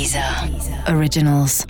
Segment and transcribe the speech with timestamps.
[0.00, 0.24] Deezer
[0.96, 1.66] Originals.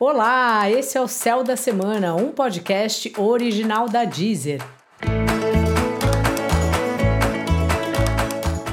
[0.00, 4.62] Olá, esse é o Céu da Semana, um podcast original da Deezer.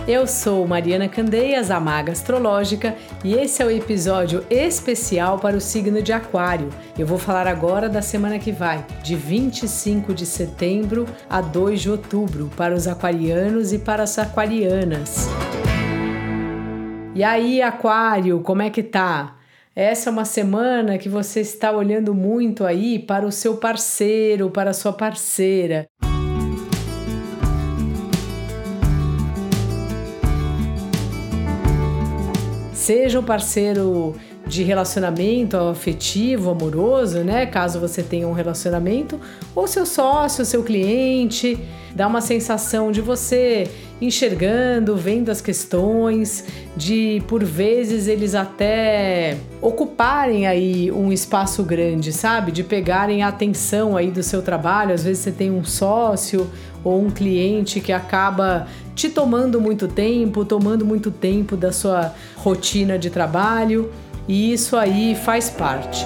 [0.07, 5.61] Eu sou Mariana Candeias, a Maga Astrológica, e esse é o episódio especial para o
[5.61, 6.69] signo de Aquário.
[6.97, 11.91] Eu vou falar agora da semana que vai, de 25 de setembro a 2 de
[11.91, 15.27] outubro, para os aquarianos e para as aquarianas.
[17.15, 19.35] E aí, Aquário, como é que tá?
[19.75, 24.69] Essa é uma semana que você está olhando muito aí para o seu parceiro, para
[24.69, 25.87] a sua parceira.
[32.73, 34.15] Seja um parceiro
[34.49, 37.45] de relacionamento afetivo, amoroso, né?
[37.45, 39.19] Caso você tenha um relacionamento,
[39.55, 41.57] ou seu sócio, seu cliente,
[41.95, 43.69] dá uma sensação de você
[44.01, 52.51] enxergando, vendo as questões, de por vezes eles até ocuparem aí um espaço grande, sabe?
[52.51, 54.95] De pegarem a atenção aí do seu trabalho.
[54.95, 56.49] Às vezes você tem um sócio
[56.83, 62.97] ou um cliente que acaba te tomando muito tempo, tomando muito tempo da sua rotina
[62.97, 63.91] de trabalho,
[64.29, 66.05] e isso aí faz parte.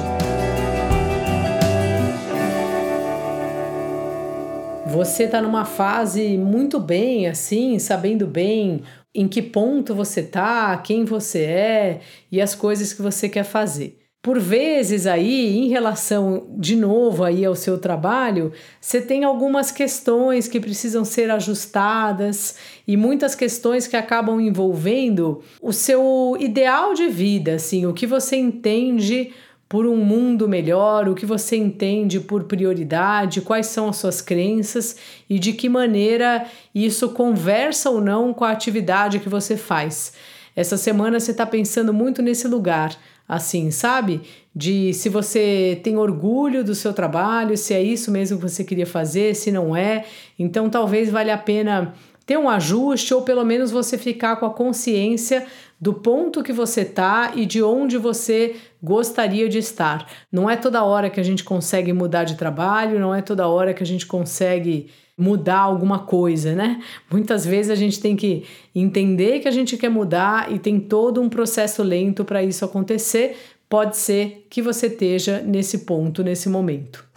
[4.87, 8.81] Você está numa fase muito bem, assim, sabendo bem
[9.13, 11.99] em que ponto você tá, quem você é
[12.31, 14.02] e as coisas que você quer fazer.
[14.23, 20.47] Por vezes aí, em relação de novo aí ao seu trabalho, você tem algumas questões
[20.47, 22.55] que precisam ser ajustadas
[22.87, 28.37] e muitas questões que acabam envolvendo o seu ideal de vida, assim, o que você
[28.37, 29.33] entende
[29.67, 34.95] por um mundo melhor, o que você entende por prioridade, quais são as suas crenças
[35.29, 40.13] e de que maneira isso conversa ou não com a atividade que você faz.
[40.55, 42.95] Essa semana você está pensando muito nesse lugar,
[43.27, 44.21] assim, sabe?
[44.55, 48.85] De se você tem orgulho do seu trabalho, se é isso mesmo que você queria
[48.85, 50.05] fazer, se não é.
[50.37, 51.93] Então talvez valha a pena
[52.25, 55.45] ter um ajuste ou pelo menos você ficar com a consciência
[55.79, 60.05] do ponto que você está e de onde você gostaria de estar.
[60.29, 63.73] Não é toda hora que a gente consegue mudar de trabalho, não é toda hora
[63.73, 66.81] que a gente consegue mudar alguma coisa, né?
[67.09, 68.43] Muitas vezes a gente tem que
[68.75, 73.37] entender que a gente quer mudar e tem todo um processo lento para isso acontecer.
[73.69, 77.07] Pode ser que você esteja nesse ponto, nesse momento.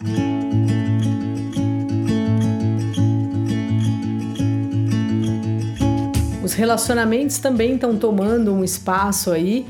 [6.43, 9.65] Os relacionamentos também estão tomando um espaço aí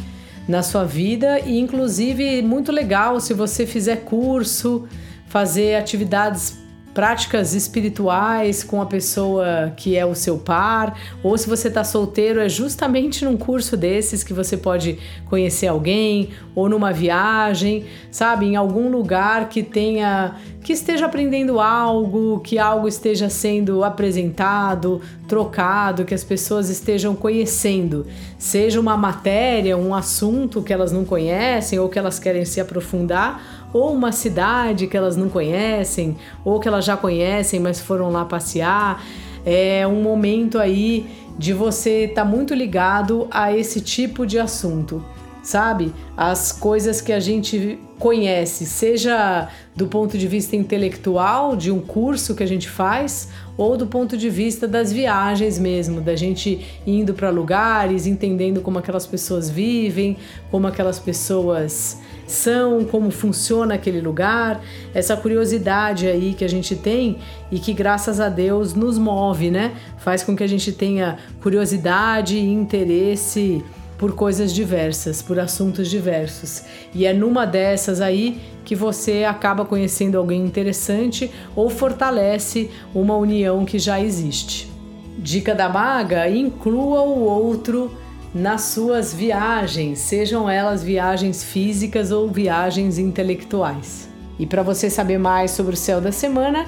[0.47, 4.87] na sua vida e inclusive muito legal se você fizer curso,
[5.27, 6.57] fazer atividades
[6.97, 12.39] práticas espirituais com a pessoa que é o seu par, ou se você está solteiro,
[12.39, 14.97] é justamente num curso desses que você pode
[15.29, 22.41] conhecer alguém, ou numa viagem, sabe, em algum lugar que tenha que esteja aprendendo algo,
[22.41, 28.05] que algo esteja sendo apresentado, trocado, que as pessoas estejam conhecendo,
[28.37, 33.66] seja uma matéria, um assunto que elas não conhecem ou que elas querem se aprofundar
[33.73, 38.25] ou uma cidade que elas não conhecem, ou que elas já conhecem, mas foram lá
[38.25, 39.03] passear.
[39.45, 41.05] É um momento aí
[41.37, 45.03] de você estar tá muito ligado a esse tipo de assunto,
[45.47, 45.93] sabe?
[46.17, 52.35] As coisas que a gente conhece, seja do ponto de vista intelectual, de um curso
[52.35, 57.13] que a gente faz, ou do ponto de vista das viagens mesmo, da gente indo
[57.13, 60.17] para lugares, entendendo como aquelas pessoas vivem,
[60.51, 61.97] como aquelas pessoas
[62.27, 64.61] são, como funciona aquele lugar,
[64.93, 67.19] essa curiosidade aí que a gente tem
[67.49, 69.71] e que graças a Deus nos move, né?
[69.97, 73.63] Faz com que a gente tenha curiosidade e interesse
[73.97, 76.63] por coisas diversas, por assuntos diversos.
[76.93, 83.65] E é numa dessas aí que você acaba conhecendo alguém interessante ou fortalece uma união
[83.65, 84.71] que já existe.
[85.17, 87.91] Dica da maga: inclua o outro
[88.33, 94.07] nas suas viagens, sejam elas viagens físicas ou viagens intelectuais.
[94.37, 96.67] E para você saber mais sobre o céu da semana,